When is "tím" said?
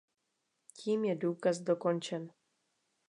0.75-1.05